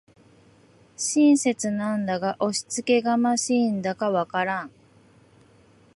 [0.97, 4.71] 親切なんだか押しつけがましいんだかわからん